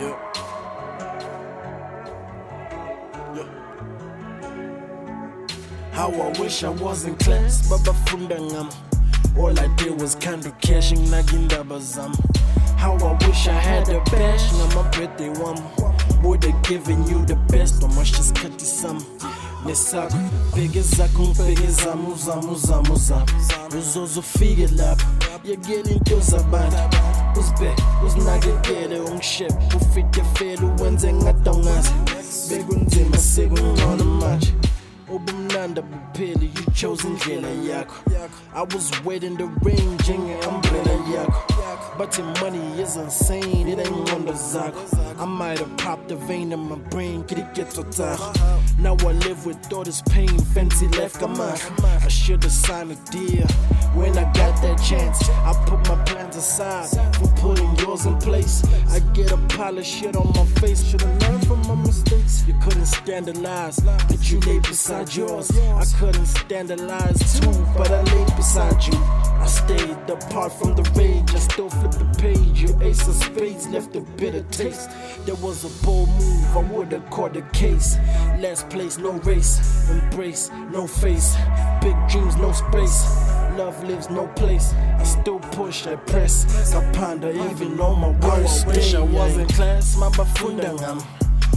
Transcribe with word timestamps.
Yeah. 0.00 0.16
Yeah. 3.36 3.48
How 5.92 6.10
I 6.10 6.40
wish 6.40 6.64
I 6.64 6.70
was 6.70 7.04
in 7.04 7.16
class, 7.16 7.68
Baba 7.68 7.92
Fundangam. 8.06 8.74
All 9.36 9.58
I 9.60 9.66
did 9.76 10.00
was 10.00 10.14
candle 10.14 10.52
cashing 10.62 11.04
nagindabazam. 11.12 12.14
How 12.78 12.94
I 12.96 13.12
wish 13.26 13.46
I 13.46 13.52
had 13.52 13.90
a 13.90 14.00
bash, 14.04 14.50
na 14.52 14.66
my 14.74 14.90
birthday 14.90 15.28
wam. 15.28 15.58
Would 16.22 16.44
have 16.44 16.62
given 16.62 17.06
you 17.06 17.22
the 17.26 17.36
best, 17.52 17.82
but 17.82 17.88
much 17.94 18.12
just 18.12 18.34
cut 18.34 18.58
some 18.58 19.04
nesakho 19.66 20.18
bheke 20.54 20.82
zakho 20.82 21.22
ngibheke 21.22 21.70
zami 21.70 22.06
uzami 22.14 22.46
uzami 22.50 22.90
uzami 22.90 23.32
uzoze 23.78 24.20
ufike 24.20 24.66
lapho 24.66 25.06
yekela 25.44 25.90
into 25.90 26.20
zabantu 26.20 26.96
uzibe 27.38 27.70
uzinakekele 28.06 29.00
ungishep 29.00 29.52
ufite 29.76 30.22
fele 30.34 30.66
uwenze 30.66 31.12
ngadongazi 31.12 31.92
bekunzima 32.48 33.18
sekungcono 33.18 34.04
manje 34.04 34.54
ubumnandi 35.10 35.80
bupheli 35.82 36.46
you 36.56 36.72
chose 36.72 37.04
indlela 37.04 37.48
yakho. 37.48 38.30
I 38.54 38.62
was 38.62 38.90
waiting 39.04 39.36
the 39.36 39.46
ring 39.64 39.98
njenge-umbrella 39.98 40.94
yakho. 41.12 41.60
But 41.98 42.16
your 42.16 42.26
money 42.40 42.80
is 42.80 42.96
insane 42.96 43.68
it 43.68 43.78
ain't 43.78 43.96
ngqondo 43.96 44.32
zakho 44.32 45.00
i 45.20 45.24
might 45.26 45.58
have 45.58 45.76
popped 45.76 46.10
a 46.10 46.16
vein 46.16 46.52
in 46.52 46.58
my 46.60 46.76
brain 46.88 47.22
get 47.26 47.70
to 47.70 47.82
now 48.78 48.96
i 49.00 49.12
live 49.12 49.44
with 49.44 49.72
all 49.72 49.84
this 49.84 50.00
pain 50.02 50.38
fancy 50.54 50.88
left 50.88 51.16
kamahla 51.20 52.04
i 52.04 52.08
should 52.08 52.42
have 52.42 52.52
signed 52.52 52.90
a 52.92 52.96
deal. 53.10 53.46
When 53.94 54.16
i 54.16 54.24
got 54.32 54.62
that 54.62 54.80
chance 54.82 55.28
i 55.28 55.52
put 55.66 55.86
my 55.88 56.02
plans 56.04 56.36
aside 56.36 56.88
yours 57.90 58.06
in 58.06 58.16
place 58.18 58.62
i 58.90 59.00
get 59.14 59.32
a 59.32 59.36
pile 59.48 59.76
of 59.76 59.84
shit 59.84 60.14
on 60.14 60.28
my 60.36 60.44
face 60.60 60.84
should 60.84 61.00
have 61.00 61.22
learned 61.22 61.44
from 61.44 61.60
my 61.66 61.74
mistakes 61.74 62.44
you 62.46 62.54
couldn't 62.62 62.86
stand 62.86 63.26
the 63.26 63.38
lies 63.40 63.76
that 63.76 64.30
you 64.30 64.40
laid 64.40 64.62
beside 64.62 65.14
yours. 65.14 65.50
I 65.56 65.84
couldn't 65.98 66.26
stand 66.26 66.68
the 66.68 66.76
lies 66.76 67.40
too, 67.40 67.66
but 67.76 67.90
I 67.90 68.02
laid 68.02 68.26
beside 68.36 68.84
you. 68.84 68.98
I 68.98 69.46
stayed 69.46 70.10
apart 70.10 70.52
from 70.52 70.74
the 70.74 70.82
rage, 70.96 71.30
I 71.32 71.38
still 71.38 71.70
flip 71.70 71.92
the 71.92 72.06
page. 72.18 72.62
Your 72.62 72.82
ace 72.82 73.06
of 73.06 73.14
spades 73.14 73.68
left 73.68 73.94
a 73.96 74.00
bitter 74.00 74.42
taste. 74.50 74.90
There 75.26 75.36
was 75.36 75.64
a 75.64 75.84
bold 75.86 76.08
move, 76.08 76.56
I 76.56 76.60
would've 76.72 77.08
caught 77.10 77.34
the 77.34 77.42
case. 77.52 77.96
Last 78.38 78.68
place, 78.68 78.98
no 78.98 79.12
race, 79.12 79.88
embrace, 79.90 80.50
no 80.72 80.86
face. 80.86 81.36
Big 81.80 81.96
dreams, 82.08 82.36
no 82.36 82.52
space. 82.52 83.29
Love 83.56 83.82
lives 83.84 84.08
no 84.10 84.26
place. 84.28 84.72
I 84.98 85.04
still 85.04 85.38
push, 85.38 85.86
I 85.86 85.96
press. 85.96 86.74
I 86.74 86.92
ponder 86.92 87.30
even 87.30 87.80
on 87.80 88.00
my 88.00 88.26
worst. 88.26 88.66
I 88.66 88.68
wish 88.68 88.94
I 88.94 89.00
was 89.00 89.36
in 89.36 89.46
class, 89.48 89.96
my 89.96 90.08
bafundangam. 90.10 91.04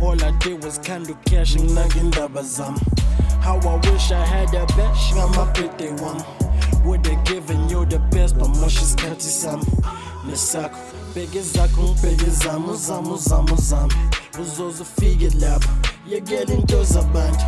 All 0.00 0.22
I 0.24 0.30
did 0.38 0.62
was 0.64 0.78
candle 0.78 1.16
cash 1.26 1.54
and 1.54 1.70
nagindaba 1.70 2.42
zam. 2.42 2.74
Um. 2.74 2.80
How 3.40 3.58
I 3.58 3.76
wish 3.90 4.10
I 4.10 4.24
had 4.24 4.48
that 4.50 4.68
bash, 4.76 5.12
my 5.14 5.52
birthday 5.54 5.92
one. 5.92 6.24
Would 6.84 7.06
have 7.06 7.24
given 7.24 7.68
you 7.68 7.84
the 7.86 7.98
best, 8.10 8.38
but 8.38 8.48
much 8.48 8.80
is 8.82 8.94
cut 8.94 9.20
some. 9.20 9.60
Nesakho, 10.26 10.78
bheke 11.14 11.42
zakho 11.42 11.82
ngibheke 11.82 12.30
zami 12.30 12.68
uzami 12.68 13.08
uzami 13.08 13.52
uzami 13.52 13.94
uzoze 14.40 14.82
ufike 14.82 15.30
lapho 15.40 15.68
yekela 16.08 16.54
into 16.54 16.84
zabantu 16.84 17.44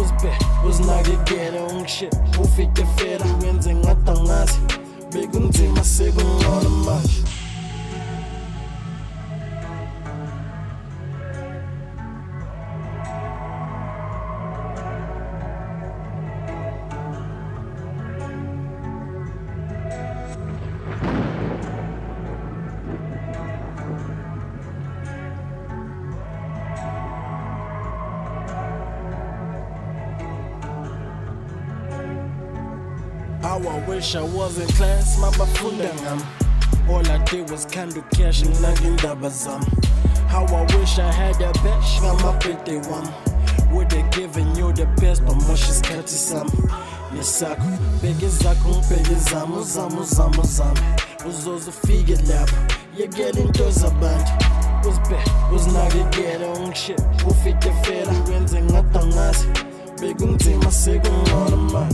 uzibe 0.00 0.32
uzinakekele 0.68 1.60
ungiship 1.70 2.14
ufike 2.40 2.84
fela 2.96 3.26
wenze 3.42 3.74
ngadangazi 3.74 4.58
bekunzima 5.12 5.84
sekungcono 5.84 6.63
How 33.44 33.58
I 33.58 33.78
wish 33.86 34.14
I 34.16 34.22
was 34.22 34.58
in 34.58 34.66
class, 34.68 35.18
my 35.18 35.28
bafunda 35.32 35.90
ngam. 35.98 36.88
All 36.88 37.06
I 37.06 37.22
did 37.24 37.50
was 37.50 37.66
candle 37.66 38.02
cash 38.04 38.40
and 38.40 38.54
nagindaba 38.54 39.30
zam. 39.30 39.60
Um. 39.60 40.28
How 40.28 40.46
I 40.46 40.62
wish 40.74 40.98
I 40.98 41.12
had 41.12 41.34
that 41.40 41.54
bash, 41.62 42.00
my 42.00 42.38
birthday 42.38 42.78
one. 42.88 43.06
Would 43.70 43.92
have 43.92 44.10
given 44.12 44.56
you 44.56 44.72
the 44.72 44.86
best, 44.98 45.26
but 45.26 45.34
much 45.46 45.68
is 45.68 45.82
cut 45.82 46.08
some. 46.08 46.48
Nesakho, 47.12 47.68
bheke 48.00 48.28
zakho 48.30 48.80
ngibheke 48.80 49.14
zami 49.28 49.56
uzami 49.58 50.00
uzami 50.00 50.38
uzami 50.38 50.80
uzoze 51.28 51.68
ufike 51.70 52.16
lapho 52.26 52.56
yekela 52.98 53.40
into 53.40 53.70
zabantu 53.70 54.32
uzibe 54.88 55.20
uzinakekele 55.54 56.46
ungiship 56.46 57.00
ufike 57.28 57.72
fela 57.82 58.12
wenze 58.30 58.62
ngadangazi 58.62 59.48
bekunzima 60.00 60.72
sekungcono 60.72 61.56
manje 61.56 61.93